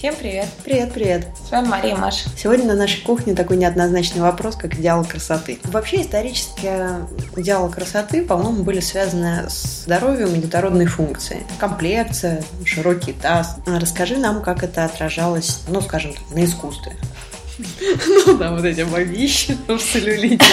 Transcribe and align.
Всем 0.00 0.16
привет! 0.16 0.48
Привет, 0.64 0.94
привет! 0.94 1.26
С 1.46 1.50
вами 1.50 1.66
Мария 1.68 1.94
Маша. 1.94 2.30
Сегодня 2.34 2.64
на 2.64 2.74
нашей 2.74 3.02
кухне 3.02 3.34
такой 3.34 3.58
неоднозначный 3.58 4.22
вопрос, 4.22 4.56
как 4.56 4.72
идеал 4.76 5.04
красоты. 5.04 5.58
Вообще, 5.64 6.00
исторически 6.00 6.70
идеалы 7.36 7.70
красоты, 7.70 8.24
по-моему, 8.24 8.62
были 8.62 8.80
связаны 8.80 9.50
с 9.50 9.82
здоровьем 9.84 10.34
и 10.34 10.38
детородной 10.38 10.86
функцией. 10.86 11.42
Комплекция, 11.58 12.42
широкий 12.64 13.12
таз. 13.12 13.58
Расскажи 13.66 14.16
нам, 14.16 14.40
как 14.40 14.62
это 14.62 14.86
отражалось, 14.86 15.60
ну, 15.68 15.82
скажем 15.82 16.14
так, 16.14 16.22
на 16.34 16.46
искусстве. 16.46 16.96
Ну 18.26 18.38
да, 18.38 18.52
вот 18.52 18.64
эти 18.64 18.80
бабищи 18.80 19.54
в 19.68 19.76
целлюлите. 19.76 20.46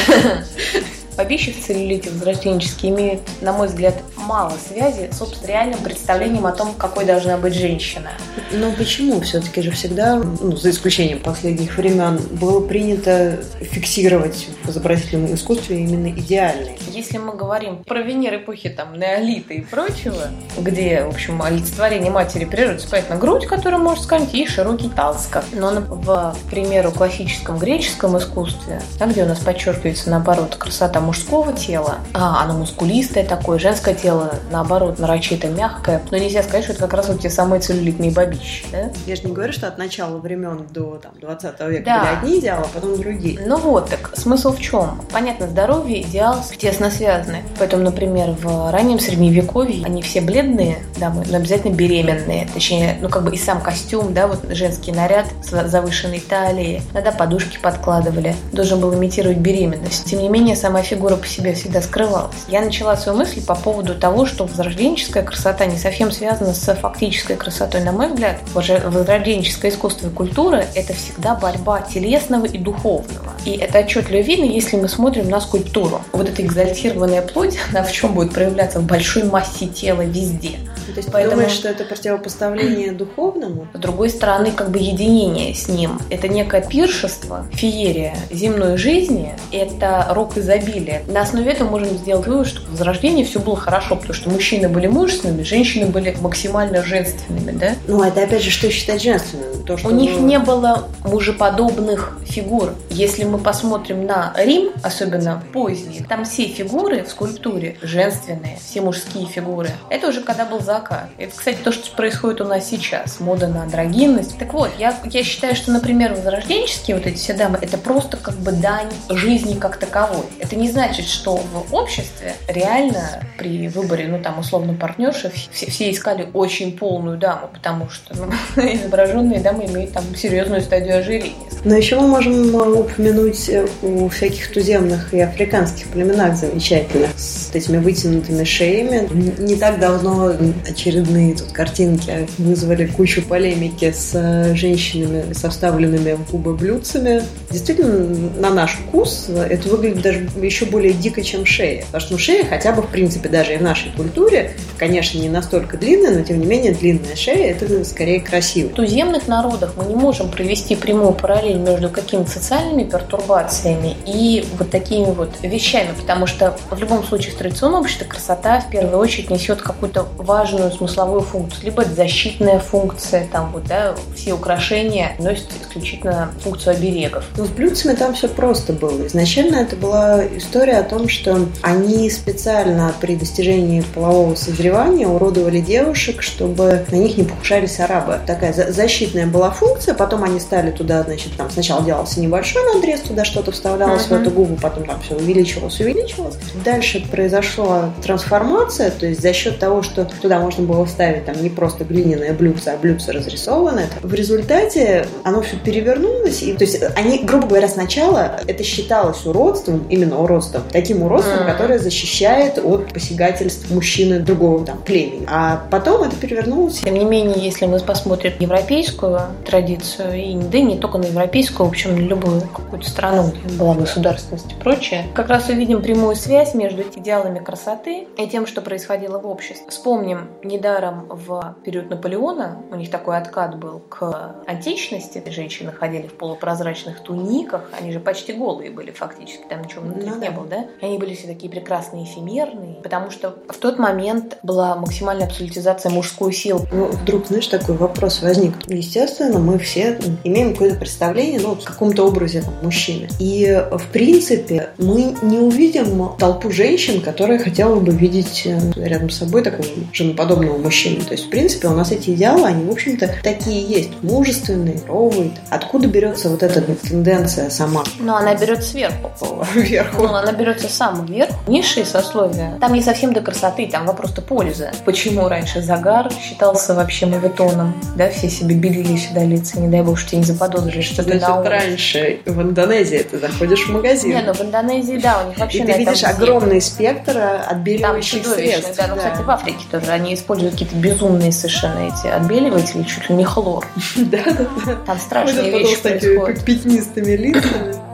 Бабищи 1.16 1.54
в 1.54 1.66
целлюлите 1.66 2.10
возрожденческие 2.10 2.92
имеют, 2.92 3.22
на 3.40 3.54
мой 3.54 3.70
взгляд, 3.70 3.96
мало 4.28 4.54
связи 4.68 5.10
с 5.12 5.18
собственно 5.18 5.48
реальным 5.48 5.80
представлением 5.80 6.46
о 6.46 6.52
том, 6.52 6.74
какой 6.74 7.06
должна 7.06 7.38
быть 7.38 7.54
женщина. 7.54 8.12
Но 8.52 8.72
почему 8.72 9.22
все-таки 9.22 9.62
же 9.62 9.72
всегда, 9.72 10.16
ну, 10.16 10.56
за 10.56 10.70
исключением 10.70 11.20
последних 11.20 11.78
времен, 11.78 12.20
было 12.32 12.66
принято 12.66 13.40
фиксировать 13.62 14.48
в 14.64 14.70
изобразительном 14.70 15.34
искусстве 15.34 15.80
именно 15.80 16.10
идеальный? 16.10 16.78
Если 16.92 17.18
мы 17.18 17.36
говорим 17.36 17.84
про 17.84 18.02
Венер 18.02 18.36
эпохи 18.36 18.70
там 18.70 19.00
неолита 19.00 19.54
и 19.54 19.62
прочего, 19.62 20.30
где, 20.58 21.04
в 21.04 21.10
общем, 21.10 21.42
олицетворение 21.42 22.12
матери 22.12 22.46
природы, 22.46 22.84
понятно, 22.90 23.16
грудь, 23.16 23.46
которую 23.46 23.82
может 23.82 24.04
сканить, 24.04 24.34
и 24.34 24.46
широкий 24.46 24.90
таз. 24.90 25.30
Но, 25.54 25.72
в, 25.72 26.36
к 26.46 26.50
примеру, 26.50 26.92
классическом 26.92 27.58
греческом 27.58 28.18
искусстве, 28.18 28.82
да, 29.00 29.06
где 29.06 29.24
у 29.24 29.28
нас 29.28 29.40
подчеркивается, 29.40 30.10
наоборот, 30.10 30.56
красота 30.56 31.00
мужского 31.00 31.54
тела, 31.54 32.00
а 32.14 32.44
оно 32.44 32.54
мускулистое 32.54 33.26
такое, 33.26 33.60
женское 33.60 33.96
тело, 33.96 34.17
наоборот, 34.52 35.00
нарочито 35.00 35.48
мягкое. 35.48 36.02
Но 36.12 36.18
нельзя 36.18 36.44
сказать, 36.44 36.64
что 36.64 36.74
это 36.74 36.82
как 36.82 36.94
раз 36.94 37.08
вот 37.10 37.22
те 37.22 37.30
самые 37.30 37.60
целлюлитные 37.62 38.12
бабищи. 38.12 38.66
Да? 38.72 38.92
Я 39.06 39.16
же 39.16 39.24
не 39.24 39.34
говорю, 39.34 39.54
что 39.54 39.68
от 39.68 39.78
начала 39.78 40.18
времен 40.18 40.68
до 40.70 40.98
там, 40.98 41.14
20 41.20 41.60
века 41.62 41.84
да. 41.86 42.00
были 42.00 42.16
одни 42.18 42.40
идеалы, 42.40 42.66
а 42.66 42.70
потом 42.74 43.00
другие. 43.00 43.40
Ну 43.46 43.58
вот, 43.58 43.90
так 43.90 44.14
смысл 44.16 44.54
в 44.54 44.60
чем? 44.60 45.02
Понятно, 45.12 45.48
здоровье, 45.48 46.02
идеал 46.02 46.44
тесно 46.58 46.92
связаны. 46.92 47.44
Поэтому, 47.58 47.84
например, 47.84 48.32
в 48.32 48.72
раннем 48.72 49.00
средневековье 49.00 49.86
они 49.86 50.02
все 50.02 50.22
бледные, 50.22 50.80
да, 50.98 51.10
но 51.10 51.38
обязательно 51.38 51.74
беременные. 51.74 52.48
Точнее, 52.54 52.98
ну 53.02 53.10
как 53.10 53.24
бы 53.24 53.34
и 53.34 53.38
сам 53.38 53.62
костюм, 53.62 54.14
да, 54.14 54.28
вот 54.28 54.46
женский 54.50 54.92
наряд 54.92 55.26
с 55.44 55.68
завышенной 55.68 56.20
талией. 56.20 56.82
Иногда 56.94 57.12
подушки 57.12 57.58
подкладывали. 57.62 58.36
Должен 58.52 58.80
был 58.80 58.94
имитировать 58.94 59.38
беременность. 59.38 60.06
Тем 60.06 60.20
не 60.20 60.30
менее, 60.30 60.56
сама 60.56 60.82
фигура 60.82 60.98
фигура 60.98 61.16
по 61.16 61.28
себе 61.28 61.54
всегда 61.54 61.82
скрывалась. 61.82 62.36
Я 62.48 62.62
начала 62.62 62.98
свою 62.98 63.18
мысль 63.18 63.46
по 63.46 63.56
поводу 63.56 63.96
того, 63.96 64.07
что 64.26 64.46
возрожденческая 64.46 65.24
красота 65.24 65.66
не 65.66 65.78
совсем 65.78 66.12
связана 66.12 66.54
с 66.54 66.76
фактической 66.76 67.36
красотой. 67.36 67.82
На 67.82 67.92
мой 67.92 68.08
взгляд, 68.08 68.38
возрожденческое 68.54 69.72
искусство 69.72 70.08
и 70.08 70.12
культура– 70.12 70.66
это 70.76 70.94
всегда 70.94 71.36
борьба 71.36 71.82
телесного 71.82 72.46
и 72.46 72.58
духовного. 72.58 73.34
И 73.46 73.52
это 73.52 73.80
отчетливо 73.80 74.22
видно, 74.22 74.46
если 74.46 74.78
мы 74.78 74.88
смотрим 74.88 75.30
на 75.30 75.40
скульптуру. 75.40 76.02
Вот 76.14 76.30
эта 76.30 76.42
экзальтированная 76.42 77.22
плоть, 77.22 77.58
она 77.72 77.84
в 77.84 77.92
чем 77.92 78.14
будет 78.14 78.34
проявляться? 78.34 78.80
В 78.80 78.86
большой 78.86 79.24
массе 79.24 79.68
тела 79.68 80.02
везде. 80.02 80.60
То 80.94 80.98
есть 80.98 81.12
Поэтому... 81.12 81.38
думаешь, 81.38 81.52
что 81.52 81.70
это 81.70 81.84
противопоставление 81.84 82.92
духовному? 82.94 83.68
С 83.74 83.80
другой 83.80 84.10
стороны, 84.10 84.52
как 84.52 84.72
бы 84.72 84.80
единение 84.80 85.54
с 85.54 85.68
ним. 85.68 86.00
Это 86.10 86.28
некое 86.28 86.62
пиршество, 86.62 87.46
феерия 87.52 88.16
земной 88.32 88.78
жизни, 88.78 89.34
это 89.52 90.08
рок 90.10 90.38
изобилия. 90.38 91.04
На 91.08 91.22
основе 91.22 91.52
этого 91.52 91.70
можем 91.70 91.98
сделать 91.98 92.28
вывод, 92.28 92.48
что 92.48 92.62
в 92.62 92.72
Возрождении 92.72 93.24
все 93.24 93.40
было 93.40 93.56
хорошо, 93.56 93.96
потому 93.96 94.14
что 94.14 94.30
мужчины 94.30 94.70
были 94.70 94.88
мужественными, 94.88 95.44
женщины 95.44 95.88
были 95.88 96.16
максимально 96.22 96.84
женственными, 96.84 97.52
да? 97.52 97.76
Ну, 97.88 98.04
это 98.04 98.24
опять 98.24 98.44
же, 98.44 98.50
что 98.50 98.70
считать 98.72 99.02
женственным? 99.02 99.64
То, 99.64 99.78
что... 99.78 99.90
У 99.90 99.92
них 99.92 100.20
не 100.20 100.40
было 100.40 100.88
мужеподобных 101.04 102.18
фигур. 102.26 102.74
Если 102.90 103.24
мы 103.24 103.38
посмотрим 103.38 104.06
на 104.06 104.34
Рим, 104.38 104.72
особенно 104.84 105.44
поздний, 105.54 106.06
там 106.08 106.26
все 106.26 106.46
фигуры 106.48 107.04
в 107.04 107.10
скульптуре 107.10 107.78
женственные, 107.82 108.58
все 108.64 108.82
мужские 108.82 109.26
фигуры. 109.26 109.70
Это 109.90 110.08
уже 110.08 110.22
когда 110.22 110.46
был 110.46 110.60
закат 110.60 110.77
пока. 110.78 111.10
Это, 111.18 111.36
кстати, 111.36 111.58
то, 111.64 111.72
что 111.72 111.96
происходит 111.96 112.42
у 112.42 112.46
нас 112.46 112.70
сейчас. 112.70 113.20
Мода 113.20 113.48
на 113.48 113.64
андрогинность. 113.64 114.38
Так 114.38 114.54
вот, 114.54 114.70
я, 114.78 114.96
я 115.06 115.24
считаю, 115.24 115.56
что, 115.56 115.72
например, 115.72 116.14
возрожденческие 116.14 116.98
вот 116.98 117.06
эти 117.06 117.18
все 117.18 117.34
дамы, 117.34 117.58
это 117.62 117.78
просто 117.78 118.18
как 118.18 118.36
бы 118.36 118.52
дань 118.52 118.92
жизни 119.10 119.56
как 119.56 119.78
таковой. 119.78 120.26
Это 120.40 120.56
не 120.56 120.70
значит, 120.70 121.08
что 121.08 121.38
в 121.38 121.74
обществе 121.74 122.36
реально 122.48 123.24
при 123.38 123.68
выборе, 123.70 124.08
ну, 124.08 124.22
там, 124.22 124.40
условно, 124.40 124.74
партнерши 124.74 125.32
все, 125.52 125.66
все 125.68 125.92
искали 125.92 126.30
очень 126.34 126.78
полную 126.78 127.18
даму, 127.18 127.50
потому 127.52 127.90
что 127.90 128.16
ну, 128.16 128.32
изображенные 128.62 129.40
дамы 129.40 129.66
имеют 129.66 129.94
там 129.94 130.04
серьезную 130.16 130.62
стадию 130.62 131.00
ожирения. 131.00 131.36
Но 131.64 131.76
еще 131.76 132.00
мы 132.00 132.08
можем 132.08 132.54
упомянуть 132.56 133.50
э, 133.50 133.68
у 133.82 134.08
всяких 134.10 134.52
туземных 134.54 135.14
и 135.14 135.20
африканских 135.20 135.88
племенах 135.88 136.36
замечательных 136.36 137.12
с 137.18 137.50
этими 137.54 137.78
вытянутыми 137.78 138.44
шеями. 138.44 139.08
Не 139.42 139.56
так 139.56 139.80
давно 139.80 140.34
очередные 140.70 141.36
тут 141.36 141.52
картинки 141.52 142.28
вызвали 142.38 142.86
кучу 142.88 143.22
полемики 143.22 143.92
с 143.92 144.12
э, 144.14 144.56
женщинами 144.56 145.34
со 145.34 145.50
вставленными 145.50 146.14
в 146.14 146.32
губы 146.32 146.56
блюдцами. 146.56 147.24
Действительно, 147.52 148.06
на 148.40 148.50
наш 148.50 148.74
вкус 148.74 149.30
это 149.30 149.70
выглядит 149.70 150.02
даже 150.02 150.30
еще 150.42 150.66
более 150.66 150.94
дико, 150.94 151.22
чем 151.24 151.46
шея. 151.46 151.86
Потому 151.86 152.02
что 152.02 152.14
ну, 152.14 152.20
шея 152.20 152.46
хотя 152.46 152.72
бы, 152.72 152.82
в 152.82 152.88
принципе, 152.88 153.30
даже 153.30 153.54
и 153.54 153.58
в 153.58 153.62
нашей 153.62 153.92
культуре, 153.92 154.56
конечно, 154.78 155.20
не 155.20 155.30
настолько 155.30 155.78
длинная, 155.78 156.18
но 156.18 156.24
тем 156.24 156.40
не 156.40 156.46
менее 156.46 156.74
длинная 156.74 157.16
шея– 157.16 157.52
это 157.60 157.84
скорее 157.86 158.20
красиво. 158.20 158.70
В 158.70 158.74
туземных 158.74 159.28
народах 159.28 159.74
мы 159.78 159.86
не 159.86 159.96
можем 159.96 160.30
провести 160.30 160.76
прямую 160.76 161.14
параллель 161.14 161.58
между 161.58 161.90
какими-то 161.90 162.30
социальными 162.30 162.84
пертурбациями 162.84 163.96
и 164.06 164.46
вот 164.58 164.70
такими 164.70 165.06
вот 165.06 165.36
вещами, 165.42 165.90
потому 166.00 166.28
что 166.28 166.58
в 166.70 166.80
любом 166.80 167.04
случае 167.04 167.34
в 167.34 167.38
традиционном 167.38 167.82
обществе 167.82 168.06
красота 168.08 168.60
в 168.60 168.70
первую 168.70 168.98
очередь 168.98 169.30
несет 169.30 169.62
какую-то 169.62 170.08
важную 170.18 170.57
важную 170.58 170.72
смысловую 170.72 171.22
функцию. 171.22 171.66
Либо 171.66 171.84
это 171.84 171.94
защитная 171.94 172.60
функция, 172.60 173.28
там 173.32 173.52
вот, 173.52 173.66
да, 173.66 173.96
все 174.16 174.34
украшения 174.34 175.16
носят 175.20 175.48
исключительно 175.62 176.32
функцию 176.44 176.76
оберегов. 176.76 177.26
Но 177.38 177.46
с 177.46 177.50
блюдцами 177.50 177.96
там 177.96 178.14
все 178.14 178.28
просто 178.28 178.74
было. 178.74 179.06
Изначально 179.08 179.58
это 179.58 179.76
была 179.76 180.26
история 180.36 180.78
о 180.78 180.84
том, 180.84 181.08
что 181.08 181.48
они 181.62 182.10
специально 182.10 182.94
при 183.00 183.16
достижении 183.16 183.82
полового 183.82 184.36
созревания 184.36 185.08
уродовали 185.08 185.60
девушек, 185.60 186.22
чтобы 186.22 186.86
на 186.92 186.96
них 186.96 187.18
не 187.18 187.24
покушались 187.24 187.80
арабы. 187.80 188.20
Такая 188.26 188.54
защитная 188.54 189.28
была 189.28 189.52
функция, 189.52 189.94
потом 189.94 190.24
они 190.24 190.40
стали 190.40 190.72
туда, 190.72 191.04
значит, 191.04 191.34
там 191.38 191.50
сначала 191.50 191.84
делался 191.84 192.20
небольшой 192.20 192.64
надрез, 192.74 193.02
туда 193.02 193.26
что-то 193.26 193.52
вставлялось 193.52 194.04
uh-huh. 194.04 194.20
в 194.20 194.22
эту 194.22 194.32
губу, 194.32 194.58
потом 194.62 194.86
там 194.86 195.00
все 195.02 195.16
увеличивалось, 195.16 195.80
увеличивалось. 195.80 196.36
Дальше 196.66 197.06
произошла 197.10 197.92
трансформация, 198.02 198.92
то 198.92 199.06
есть 199.06 199.22
за 199.22 199.34
счет 199.34 199.60
того, 199.60 199.84
что 199.84 200.06
туда 200.06 200.40
можно 200.48 200.64
было 200.64 200.86
вставить 200.86 201.26
там 201.26 201.44
не 201.44 201.50
просто 201.50 201.84
глиняное 201.84 202.32
блюдце, 202.32 202.70
а 202.70 202.78
блюдце 202.78 203.12
разрисованное. 203.12 203.90
В 204.02 204.14
результате 204.14 205.06
оно 205.24 205.42
все 205.42 205.58
перевернулось. 205.58 206.42
И, 206.42 206.54
то 206.54 206.64
есть 206.64 206.82
они, 206.96 207.20
грубо 207.20 207.48
говоря, 207.48 207.68
сначала 207.68 208.40
это 208.48 208.64
считалось 208.64 209.26
уродством, 209.26 209.86
именно 209.90 210.22
уродством, 210.22 210.64
таким 210.72 211.04
уродством, 211.04 211.40
mm. 211.40 211.52
которое 211.52 211.80
защищает 211.80 212.60
от 212.64 212.94
посягательств 212.94 213.70
мужчины 213.72 214.20
другого 214.20 214.66
там 214.66 214.78
племени. 214.78 215.26
А 215.30 215.68
потом 215.70 216.04
это 216.04 216.16
перевернулось. 216.16 216.80
Тем 216.80 216.94
не 216.94 217.04
менее, 217.04 217.36
если 217.38 217.66
мы 217.66 217.78
посмотрим 217.80 218.32
европейскую 218.40 219.20
традицию, 219.46 220.14
и 220.14 220.36
да 220.36 220.60
и 220.60 220.62
не 220.62 220.78
только 220.78 220.98
на 220.98 221.08
европейскую, 221.08 221.68
в 221.68 221.72
общем, 221.72 221.94
на 221.96 222.00
любую 222.00 222.40
какую-то 222.40 222.90
страну, 222.90 223.32
где 223.32 223.58
была 223.58 223.76
государственность 223.76 224.54
и 224.54 224.56
прочее, 224.56 225.08
как 225.14 225.28
раз 225.28 225.50
увидим 225.50 225.82
прямую 225.82 226.16
связь 226.16 226.54
между 226.54 226.84
идеалами 226.84 227.40
красоты 227.40 228.08
и 228.18 228.28
тем, 228.28 228.48
что 228.48 228.62
происходило 228.62 229.20
в 229.20 229.28
обществе. 229.28 229.68
Вспомним 229.70 230.27
Недаром 230.44 231.08
в 231.10 231.56
период 231.64 231.90
Наполеона 231.90 232.62
у 232.72 232.76
них 232.76 232.90
такой 232.90 233.18
откат 233.18 233.58
был 233.58 233.80
к 233.80 234.36
античности. 234.46 235.24
Женщины 235.28 235.72
ходили 235.72 236.08
в 236.08 236.14
полупрозрачных 236.14 237.02
туниках, 237.02 237.70
они 237.80 237.92
же 237.92 238.00
почти 238.00 238.34
голые 238.34 238.72
были 238.72 238.92
фактически, 238.92 239.44
там 239.50 239.62
ничего 239.62 239.82
внутри 239.82 240.10
ну, 240.10 240.16
не 240.16 240.30
да. 240.30 240.32
было, 240.32 240.48
да? 240.48 240.66
И 240.82 240.86
они 240.86 240.98
были 240.98 241.16
все 241.16 241.28
такие 241.28 241.50
прекрасные, 241.50 242.06
эфемерные, 242.06 242.76
потому 242.82 243.12
что 243.12 243.36
в 243.50 243.58
тот 243.58 243.80
момент 243.80 244.38
была 244.44 244.76
максимальная 244.76 245.28
абсолютизация 245.28 245.92
мужской 245.92 246.34
силы. 246.34 246.68
Ну, 246.72 246.86
вдруг, 246.88 247.28
знаешь, 247.28 247.48
такой 247.48 247.76
вопрос 247.76 248.22
возник. 248.22 248.54
Естественно, 248.68 249.40
мы 249.40 249.58
все 249.60 250.00
имеем 250.24 250.54
какое-то 250.54 250.80
представление, 250.80 251.40
ну, 251.40 251.56
в 251.56 251.64
каком-то 251.64 252.08
образе 252.08 252.42
там, 252.42 252.54
мужчины. 252.62 253.08
И, 253.20 253.64
в 253.72 253.92
принципе, 253.92 254.70
мы 254.78 255.16
не 255.22 255.40
увидим 255.40 256.10
толпу 256.18 256.52
женщин, 256.52 257.02
которые 257.02 257.40
хотела 257.40 257.80
бы 257.80 257.92
видеть 257.92 258.44
э, 258.46 258.60
рядом 258.76 259.10
с 259.10 259.18
собой 259.18 259.44
такую 259.44 259.68
жену 259.94 260.14
женоподобного 260.18 260.58
мужчины. 260.58 261.04
То 261.04 261.12
есть, 261.12 261.28
в 261.28 261.30
принципе, 261.30 261.68
у 261.68 261.74
нас 261.74 261.92
эти 261.92 262.12
идеалы, 262.12 262.48
они, 262.48 262.66
в 262.66 262.72
общем-то, 262.72 263.10
такие 263.24 263.62
есть. 263.62 263.90
Мужественные, 264.02 264.80
ровые. 264.88 265.32
Откуда 265.50 265.88
берется 265.88 266.30
вот 266.30 266.44
эта 266.44 266.62
тенденция 266.62 267.50
сама? 267.50 267.84
Ну, 268.00 268.16
она 268.16 268.36
берется 268.36 268.70
сверху. 268.70 269.12
Вверху. 269.54 270.04
Ну, 270.04 270.14
она 270.14 270.32
берется 270.32 270.68
сам 270.70 271.06
вверх. 271.06 271.32
Низшие 271.48 271.86
сословия. 271.86 272.58
Там 272.60 272.74
не 272.74 272.82
совсем 272.82 273.14
до 273.14 273.22
красоты, 273.22 273.68
там 273.68 273.86
вопрос-то 273.86 274.22
пользы. 274.22 274.72
Почему 274.86 275.28
раньше 275.28 275.62
загар 275.62 276.12
считался 276.12 276.74
вообще 276.74 277.06
мавитоном? 277.06 277.74
Да, 277.96 278.10
все 278.10 278.30
себе 278.30 278.56
белили 278.56 278.98
сюда 278.98 279.24
лица, 279.24 279.60
не 279.60 279.68
дай 279.68 279.82
бог, 279.82 279.98
что 280.00 280.12
тебе 280.12 280.20
не 280.20 280.26
заподозрили, 280.26 280.82
что 280.82 281.04
ты 281.04 281.18
Значит, 281.20 281.48
раньше 281.48 282.20
в 282.26 282.42
Индонезии 282.42 282.98
ты 283.00 283.20
заходишь 283.20 283.66
в 283.68 283.70
магазин. 283.70 284.10
Не, 284.12 284.22
ну 284.22 284.34
в 284.34 284.42
Индонезии, 284.42 284.98
да, 284.98 285.24
у 285.24 285.30
них 285.30 285.38
вообще 285.38 285.60
И 285.60 285.64
на 285.64 285.74
ты 285.74 285.80
видишь 285.80 286.04
огромный 286.04 286.62
спектр 286.62 287.14
Там 287.14 287.42
отбеливающих 287.48 288.26
средств. 288.26 288.78
да. 288.78 288.88
Ну, 288.88 288.96
кстати, 288.98 289.22
в 289.22 289.30
Африке 289.30 289.66
тоже 289.72 289.92
они 289.92 290.07
используют 290.14 290.54
какие-то 290.54 290.76
безумные 290.76 291.32
совершенно 291.32 291.80
эти 291.88 292.08
отбеливатели, 292.08 292.84
чуть 292.84 293.10
ли 293.10 293.16
не 293.16 293.26
хлор. 293.26 293.68
Да, 293.96 294.24
да, 294.26 294.48
да. 294.66 294.76
Там 294.86 295.00
страшные 295.00 295.52
вещи 295.52 295.82
происходят. 295.82 296.44
пятнистыми 296.46 297.12
лицами. 297.12 297.87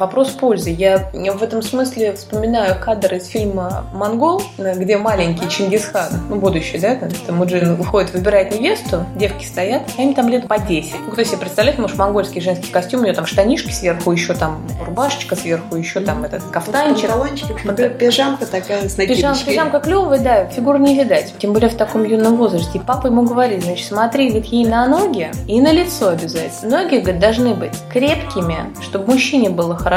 Вопрос 0.00 0.30
пользы. 0.30 0.70
Я 0.70 1.10
в 1.12 1.42
этом 1.42 1.60
смысле 1.60 2.14
вспоминаю 2.14 2.74
кадр 2.80 3.16
из 3.16 3.26
фильма 3.26 3.84
«Монгол», 3.92 4.42
где 4.56 4.96
маленький 4.96 5.46
Чингисхан, 5.46 6.08
ну, 6.30 6.36
будущий, 6.36 6.78
да, 6.78 6.94
там, 6.96 7.10
Муджин 7.36 7.74
выходит, 7.74 8.14
выбирает 8.14 8.58
невесту, 8.58 9.04
девки 9.16 9.44
стоят, 9.44 9.82
а 9.98 10.00
им 10.00 10.14
там 10.14 10.30
лет 10.30 10.48
по 10.48 10.58
10. 10.58 10.94
Ну, 11.04 11.12
кто 11.12 11.22
себе 11.22 11.36
представляет, 11.36 11.78
может, 11.78 11.98
монгольский 11.98 12.40
женский 12.40 12.72
костюм, 12.72 13.00
у 13.00 13.04
нее 13.04 13.12
там 13.12 13.26
штанишки 13.26 13.72
сверху, 13.72 14.10
еще 14.10 14.32
там 14.32 14.66
рубашечка 14.86 15.36
сверху, 15.36 15.76
еще 15.76 16.00
там 16.00 16.24
этот 16.24 16.44
кафтанчик. 16.44 17.10
Панталончик, 17.10 17.98
пижамка 17.98 18.46
такая 18.46 18.88
с 18.88 18.96
накидочкой. 18.96 19.52
пижамка 19.52 19.80
клевая, 19.80 20.18
да, 20.20 20.46
фигур 20.46 20.78
не 20.78 20.98
видать. 20.98 21.34
Тем 21.38 21.52
более 21.52 21.68
в 21.68 21.76
таком 21.76 22.04
юном 22.04 22.36
возрасте. 22.36 22.78
И 22.78 22.80
папа 22.80 23.08
ему 23.08 23.24
говорит, 23.24 23.64
значит, 23.64 23.86
смотри, 23.86 24.30
говорит, 24.30 24.46
ей 24.46 24.64
на 24.64 24.86
ноги 24.86 25.30
и 25.46 25.60
на 25.60 25.72
лицо 25.72 26.08
обязательно. 26.08 26.78
Ноги, 26.78 27.00
говорит, 27.00 27.20
должны 27.20 27.52
быть 27.52 27.76
крепкими, 27.92 28.72
чтобы 28.80 29.12
мужчине 29.12 29.50
было 29.50 29.76
хорошо. 29.76 29.89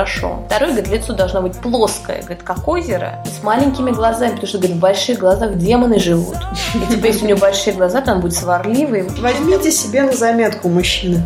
Второй, 0.48 0.72
говорит, 0.72 0.90
лицо 0.90 1.14
должно 1.14 1.42
быть 1.42 1.54
плоское, 1.60 2.22
говорит, 2.22 2.44
как 2.44 2.68
озеро, 2.68 3.24
и 3.26 3.30
с 3.30 3.44
маленькими 3.44 3.92
глазами, 3.92 4.32
потому 4.32 4.48
что, 4.48 4.58
говорит, 4.58 4.78
в 4.78 4.80
больших 4.80 5.20
глазах 5.20 5.56
демоны 5.56 6.00
живут. 6.00 6.38
И 6.76 6.94
типа, 6.94 7.06
если 7.06 7.26
у 7.26 7.30
него 7.30 7.40
большие 7.40 7.74
глаза, 7.76 8.02
то 8.02 8.12
он 8.14 8.22
будет 8.22 8.34
сварливый. 8.34 9.04
Возьмите 9.20 9.72
себе 9.72 10.04
на 10.04 10.14
заметку, 10.14 10.70
мужчины. 10.70 11.24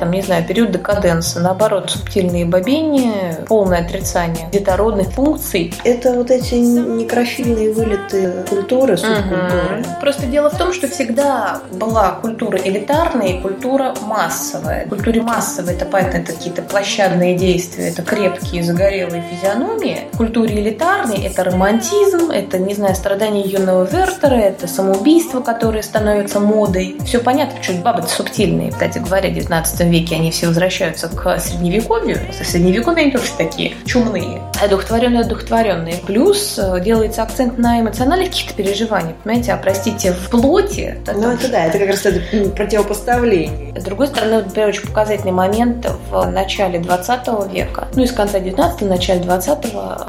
Там, 0.00 0.12
не 0.12 0.22
знаю, 0.22 0.46
период 0.46 0.70
декаденса. 0.70 1.40
Наоборот, 1.40 1.90
субтильные 1.90 2.46
бобения, 2.46 3.44
полное 3.46 3.80
отрицание 3.80 4.48
детородных 4.50 5.12
функций. 5.12 5.74
Это 5.84 6.14
вот 6.14 6.30
эти 6.30 6.54
некрофильные 6.54 7.70
вылеты 7.74 8.46
культуры, 8.48 8.96
субкультуры. 8.96 9.76
Мгм. 9.80 10.00
Просто 10.00 10.24
дело 10.24 10.48
в 10.48 10.56
том, 10.56 10.72
что 10.72 10.88
всегда 10.88 11.60
была 11.70 12.12
культура 12.12 12.56
элитарная 12.56 13.28
и 13.28 13.40
культура 13.42 13.94
массовая. 14.00 14.86
В 14.86 14.88
культуре 14.88 15.20
массовой 15.20 15.74
это, 15.74 15.84
понятно, 15.84 16.16
это 16.16 16.32
какие-то 16.32 16.62
площадные 16.62 17.36
действия, 17.36 17.88
это 17.88 18.00
крепкие 18.00 18.62
загорелые 18.62 19.22
физиономии. 19.30 20.08
В 20.12 20.16
культуре 20.16 20.62
элитарной 20.62 21.26
это 21.26 21.44
романтизм, 21.44 22.30
это, 22.30 22.58
не 22.58 22.72
знаю, 22.72 22.94
страдания 22.94 23.42
юного 23.42 23.84
Вертера, 23.84 24.36
это 24.36 24.66
самоубийство, 24.66 25.42
которое 25.42 25.82
становится 25.82 26.40
модой. 26.40 26.96
Все 27.04 27.18
понятно, 27.18 27.58
почему 27.58 27.82
бабы 27.82 28.08
субтильные. 28.08 28.70
Кстати 28.70 28.96
говоря, 28.96 29.28
в 29.28 29.34
19 29.34 29.89
веке 29.90 30.16
они 30.16 30.30
все 30.30 30.48
возвращаются 30.48 31.08
к 31.08 31.38
средневековью. 31.38 32.18
Со 32.32 32.44
средневековья 32.44 33.02
они 33.02 33.10
тоже 33.10 33.26
такие 33.36 33.72
чумные. 33.84 34.42
А 34.62 34.68
духотворенные, 34.68 35.24
духотворенные. 35.24 35.96
Плюс 36.06 36.58
э, 36.58 36.80
делается 36.80 37.22
акцент 37.22 37.58
на 37.58 37.80
эмоциональных 37.80 38.30
каких-то 38.30 38.54
переживаниях. 38.54 39.16
Понимаете, 39.24 39.52
а 39.52 39.56
простите, 39.56 40.12
в 40.12 40.30
плоти... 40.30 40.98
Ну, 41.06 41.30
это 41.30 41.48
да, 41.48 41.66
это 41.66 41.78
как 41.78 41.88
раз 41.88 42.06
это 42.06 42.50
противопоставление. 42.50 43.78
с 43.80 43.84
другой 43.84 44.08
стороны, 44.08 44.42
например, 44.42 44.68
очень 44.68 44.86
показательный 44.86 45.32
момент 45.32 45.86
в 46.10 46.24
начале 46.26 46.78
20 46.78 47.52
века, 47.52 47.88
ну 47.94 48.02
и 48.02 48.06
с 48.06 48.12
конца 48.12 48.38
19 48.38 48.82
начале 48.82 49.20
20 49.20 49.58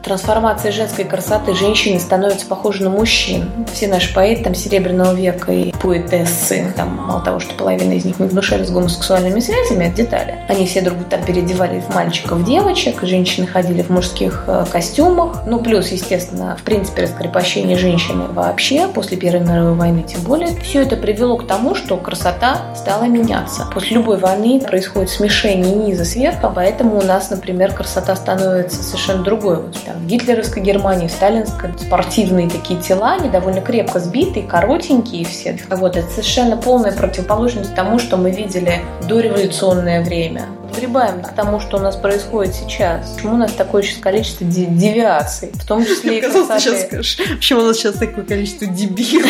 трансформация 0.04 0.72
женской 0.72 1.06
красоты 1.06 1.54
женщины 1.54 2.00
становится 2.00 2.46
похожей 2.46 2.84
на 2.84 2.90
мужчин. 2.90 3.50
Все 3.74 3.88
наши 3.88 4.14
поэты 4.14 4.44
там 4.44 4.56
Серебряного 4.56 5.14
века 5.14 5.52
и 5.52 5.72
поэтессы, 5.72 6.74
там 6.76 6.96
мало 6.96 7.22
того, 7.22 7.40
что 7.40 7.54
половина 7.56 7.94
из 7.94 8.06
них 8.06 8.20
не 8.20 8.28
внушали 8.28 8.64
с 8.64 8.70
гомосексуальными 8.70 9.40
связями, 9.40 9.71
это 9.80 9.96
детали. 9.96 10.40
Они 10.48 10.66
все 10.66 10.82
друг 10.82 10.98
там 11.10 11.24
переодевали 11.24 11.80
в 11.80 11.94
мальчиков, 11.94 12.44
девочек, 12.44 13.02
женщины 13.04 13.48
ходили 13.48 13.82
в 13.82 13.90
мужских 13.90 14.44
э, 14.48 14.66
костюмах. 14.72 15.44
Ну, 15.46 15.60
плюс, 15.60 15.90
естественно, 15.90 16.58
в 16.60 16.64
принципе, 16.64 17.04
раскрепощение 17.04 17.78
женщины 17.78 18.26
вообще 18.28 18.88
после 18.88 19.18
Первой 19.18 19.42
мировой 19.42 19.74
войны, 19.76 20.04
тем 20.04 20.22
более. 20.22 20.50
Все 20.62 20.82
это 20.82 20.96
привело 20.96 21.38
к 21.38 21.48
тому, 21.48 21.76
что 21.76 21.98
красота 21.98 22.62
стала 22.76 23.04
меняться. 23.04 23.68
После 23.74 23.98
любой 23.98 24.18
войны 24.18 24.60
происходит 24.60 25.10
смешение 25.10 25.76
низа 25.76 26.06
сверху, 26.06 26.52
поэтому 26.54 26.98
у 26.98 27.02
нас, 27.02 27.30
например, 27.30 27.74
красота 27.74 28.16
становится 28.16 28.84
совершенно 28.84 29.24
другой. 29.24 29.58
Вот 29.58 29.78
там, 29.86 29.96
в 29.96 30.06
гитлеровской 30.08 30.62
Германии, 30.62 31.08
в 31.08 31.12
сталинской 31.12 31.72
спортивные 31.78 32.50
такие 32.50 32.80
тела, 32.80 33.14
они 33.20 33.30
довольно 33.30 33.62
крепко 33.62 34.00
сбитые, 34.00 34.46
коротенькие 34.46 35.26
все. 35.26 35.58
Вот, 35.70 35.96
это 35.96 36.10
совершенно 36.10 36.58
полная 36.58 36.92
противоположность 36.92 37.76
тому, 37.76 38.00
что 38.00 38.18
мы 38.18 38.32
видели 38.32 38.82
до 39.08 39.20
революционное 39.62 40.04
время. 40.04 40.46
Прибавим 40.76 41.22
к 41.22 41.34
тому, 41.34 41.60
что 41.60 41.78
у 41.78 41.80
нас 41.80 41.96
происходит 41.96 42.56
сейчас. 42.56 43.12
Почему 43.12 43.36
у 43.36 43.38
нас 43.38 43.52
такое 43.54 43.84
сейчас 43.84 44.00
количество 44.00 44.46
ди- 44.46 44.66
девиаций, 44.66 45.52
в 45.54 45.66
том 45.66 45.86
числе 45.86 46.20
и 46.20 46.22
красоты? 46.22 46.60
сейчас 46.60 46.86
скажешь, 46.86 47.18
почему 47.36 47.62
у 47.62 47.66
нас 47.66 47.78
сейчас 47.78 47.96
такое 47.96 48.24
количество 48.24 48.66
дебилов? 48.68 49.30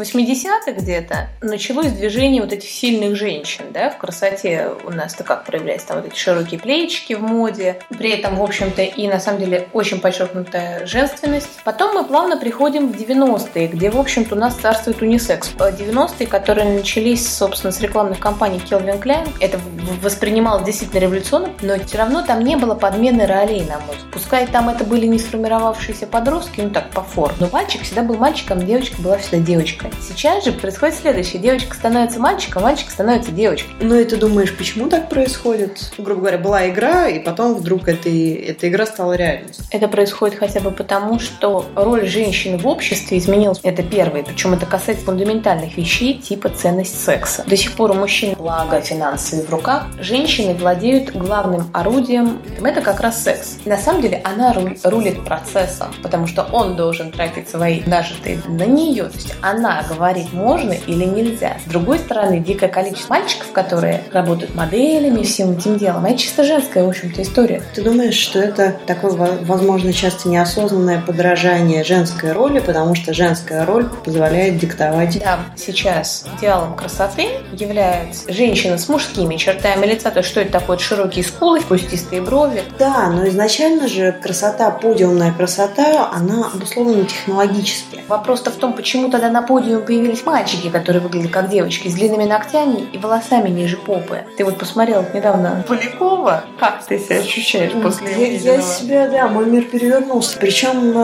С 0.00 0.14
80-х 0.14 0.72
где-то 0.72 1.28
началось 1.42 1.88
движение 1.88 2.40
вот 2.40 2.54
этих 2.54 2.70
сильных 2.70 3.16
женщин, 3.16 3.64
да, 3.70 3.90
в 3.90 3.98
красоте 3.98 4.70
у 4.86 4.90
нас 4.90 5.14
это 5.14 5.24
как 5.24 5.44
проявляется, 5.44 5.88
там 5.88 5.98
вот 5.98 6.06
эти 6.06 6.18
широкие 6.18 6.58
плечики 6.58 7.12
в 7.12 7.22
моде, 7.22 7.80
при 7.90 8.10
этом, 8.10 8.36
в 8.36 8.42
общем-то, 8.42 8.80
и 8.80 9.08
на 9.08 9.20
самом 9.20 9.40
деле 9.40 9.68
очень 9.74 10.00
подчеркнутая 10.00 10.86
женственность. 10.86 11.50
Потом 11.64 11.94
мы 11.94 12.04
плавно 12.04 12.38
приходим 12.38 12.90
в 12.90 12.96
90-е, 12.96 13.66
где, 13.68 13.90
в 13.90 14.00
общем-то, 14.00 14.34
у 14.34 14.38
нас 14.38 14.54
царствует 14.54 15.02
унисекс. 15.02 15.50
Э, 15.58 15.70
90-е, 15.70 16.26
которые 16.26 16.72
начались, 16.72 17.28
собственно, 17.28 17.70
с 17.70 17.80
рекламных 17.80 18.20
кампаний 18.20 18.58
Calvin 18.58 19.02
Klein, 19.02 19.28
это 19.38 19.60
воспринималось 20.00 20.64
действительно 20.64 21.00
революционно, 21.00 21.50
но 21.60 21.78
все 21.78 21.98
равно 21.98 22.22
там 22.22 22.42
не 22.42 22.56
было 22.56 22.74
подмены 22.74 23.26
ролей, 23.26 23.64
на 23.64 23.78
мой. 23.80 23.96
Пускай 24.12 24.46
там 24.46 24.70
это 24.70 24.84
были 24.84 25.04
не 25.06 25.18
сформировавшиеся 25.18 26.06
подростки, 26.06 26.62
ну 26.62 26.70
так, 26.70 26.88
по 26.90 27.02
форме, 27.02 27.36
но 27.40 27.48
мальчик 27.52 27.82
всегда 27.82 28.02
был 28.02 28.16
мальчиком, 28.16 28.64
девочка 28.64 29.00
была 29.02 29.18
всегда 29.18 29.38
девочкой. 29.38 29.89
Сейчас 30.00 30.44
же 30.44 30.52
происходит 30.52 30.96
следующее. 30.96 31.40
Девочка 31.40 31.74
становится 31.74 32.18
мальчиком, 32.20 32.62
мальчик 32.62 32.90
становится 32.90 33.30
девочкой. 33.30 33.70
Ну 33.80 33.98
и 33.98 34.04
ты 34.04 34.16
думаешь, 34.16 34.56
почему 34.56 34.88
так 34.88 35.08
происходит? 35.08 35.92
Грубо 35.98 36.20
говоря, 36.20 36.38
была 36.38 36.68
игра, 36.68 37.08
и 37.08 37.18
потом 37.20 37.54
вдруг 37.54 37.88
эта, 37.88 38.08
эта 38.08 38.68
игра 38.68 38.86
стала 38.86 39.14
реальностью. 39.14 39.64
Это 39.70 39.88
происходит 39.88 40.38
хотя 40.38 40.60
бы 40.60 40.70
потому, 40.70 41.18
что 41.18 41.66
роль 41.74 42.06
женщины 42.06 42.58
в 42.58 42.66
обществе 42.66 43.18
изменилась. 43.18 43.60
Это 43.62 43.82
первое. 43.82 44.22
Причем 44.22 44.52
это 44.54 44.66
касается 44.66 45.04
фундаментальных 45.04 45.76
вещей 45.76 46.14
типа 46.18 46.48
ценность 46.50 47.02
секса. 47.02 47.44
До 47.46 47.56
сих 47.56 47.72
пор 47.72 47.92
у 47.92 47.94
мужчин 47.94 48.34
благо 48.36 48.80
финансовые 48.80 49.46
в 49.46 49.50
руках. 49.50 49.86
Женщины 50.00 50.54
владеют 50.54 51.14
главным 51.14 51.70
орудием. 51.72 52.40
Это 52.62 52.80
как 52.80 53.00
раз 53.00 53.22
секс. 53.22 53.58
На 53.64 53.76
самом 53.76 54.02
деле 54.02 54.20
она 54.24 54.52
ру- 54.52 54.76
рулит 54.88 55.24
процессом, 55.24 55.94
потому 56.02 56.26
что 56.26 56.42
он 56.52 56.76
должен 56.76 57.12
тратить 57.12 57.48
свои 57.48 57.82
нажитые 57.86 58.40
на 58.48 58.64
нее. 58.64 59.04
То 59.04 59.16
есть 59.16 59.34
она 59.42 59.79
говорит, 59.88 60.32
можно 60.32 60.72
или 60.72 61.04
нельзя. 61.04 61.56
С 61.64 61.68
другой 61.68 61.98
стороны, 61.98 62.40
дикое 62.40 62.68
количество 62.68 63.14
мальчиков, 63.14 63.52
которые 63.52 64.02
работают 64.12 64.54
моделями, 64.54 65.22
всем 65.22 65.52
этим 65.52 65.76
делом. 65.78 66.04
А 66.04 66.10
это 66.10 66.18
чисто 66.18 66.44
женская, 66.44 66.84
в 66.84 66.88
общем-то, 66.88 67.22
история. 67.22 67.62
Ты 67.74 67.82
думаешь, 67.82 68.14
что 68.14 68.38
это 68.38 68.76
такое, 68.86 69.12
во- 69.12 69.38
возможно, 69.42 69.92
часто 69.92 70.28
неосознанное 70.28 71.00
подражание 71.00 71.84
женской 71.84 72.32
роли, 72.32 72.58
потому 72.60 72.94
что 72.94 73.12
женская 73.14 73.64
роль 73.64 73.88
позволяет 74.04 74.58
диктовать 74.58 75.18
Да, 75.20 75.40
сейчас 75.56 76.24
идеалом 76.38 76.74
красоты 76.76 77.26
является 77.52 78.32
женщина 78.32 78.78
с 78.78 78.88
мужскими 78.88 79.36
чертами 79.36 79.86
лица. 79.86 80.10
То 80.10 80.18
есть, 80.18 80.28
что 80.28 80.40
это 80.40 80.52
такое? 80.52 80.76
Это 80.76 80.84
широкие 80.84 81.24
скулы, 81.24 81.60
кустистые 81.60 82.22
брови. 82.22 82.62
Да, 82.78 83.08
но 83.08 83.26
изначально 83.28 83.88
же 83.88 84.12
красота, 84.12 84.70
подиумная 84.70 85.32
красота, 85.32 86.10
она 86.12 86.48
обусловлена 86.54 87.04
технологически. 87.04 88.00
Вопрос-то 88.08 88.50
в 88.50 88.54
том, 88.54 88.72
почему 88.72 89.10
тогда 89.10 89.30
на 89.30 89.42
подиуме 89.42 89.69
подиуме 89.70 89.86
появились 89.86 90.24
мальчики, 90.24 90.68
которые 90.68 91.02
выглядели 91.02 91.28
как 91.28 91.48
девочки, 91.48 91.88
с 91.88 91.94
длинными 91.94 92.24
ногтями 92.24 92.88
и 92.92 92.98
волосами 92.98 93.48
ниже 93.48 93.76
попы. 93.76 94.24
Ты 94.36 94.44
вот 94.44 94.58
посмотрел 94.58 95.04
недавно 95.14 95.64
Полякова? 95.66 96.44
Как 96.58 96.84
ты 96.84 96.98
себя 96.98 97.18
ощущаешь 97.18 97.72
после 97.72 98.36
я, 98.38 98.54
я 98.56 98.62
себя, 98.62 99.08
да, 99.08 99.28
мой 99.28 99.46
мир 99.46 99.64
перевернулся. 99.64 100.36
Причем 100.38 100.94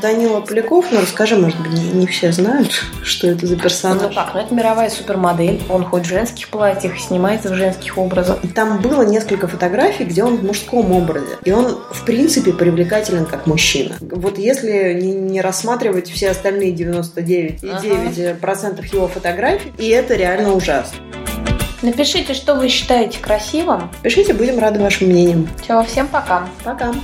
Данила 0.00 0.40
Поляков, 0.40 0.86
ну 0.90 1.00
расскажи, 1.00 1.36
может 1.36 1.58
быть, 1.60 1.72
не, 1.72 1.92
не 1.92 2.06
все 2.06 2.32
знают, 2.32 2.72
что 3.04 3.28
это 3.28 3.46
за 3.46 3.56
персонаж. 3.56 4.02
Ну 4.02 4.14
как, 4.14 4.34
ну 4.34 4.40
это 4.40 4.54
мировая 4.54 4.90
супермодель. 4.90 5.62
Он 5.68 5.84
ходит 5.84 6.06
в 6.06 6.10
женских 6.10 6.48
платьях, 6.48 6.98
снимается 6.98 7.50
в 7.50 7.54
женских 7.54 7.98
образах. 7.98 8.38
Там 8.54 8.80
было 8.80 9.02
несколько 9.02 9.48
фотографий, 9.48 10.04
где 10.04 10.24
он 10.24 10.36
в 10.36 10.44
мужском 10.44 10.92
образе. 10.92 11.36
И 11.44 11.52
он, 11.52 11.78
в 11.90 12.04
принципе, 12.04 12.52
привлекателен 12.52 13.26
как 13.26 13.46
мужчина. 13.46 13.96
Вот 14.00 14.38
если 14.38 14.98
не, 15.00 15.12
не 15.12 15.40
рассматривать 15.40 16.10
все 16.10 16.30
остальные 16.30 16.72
99,9% 16.72 17.83
ага. 17.92 18.36
его 18.92 19.08
фотографий, 19.08 19.72
и 19.78 19.88
это 19.88 20.14
реально 20.14 20.54
ужасно. 20.54 20.98
Напишите, 21.82 22.32
что 22.32 22.54
вы 22.54 22.68
считаете 22.68 23.18
красивым. 23.18 23.90
Пишите, 24.02 24.32
будем 24.32 24.58
рады 24.58 24.80
вашим 24.80 25.08
мнениям. 25.08 25.48
Все, 25.62 25.82
всем 25.84 26.08
пока. 26.08 26.48
Пока. 26.64 26.94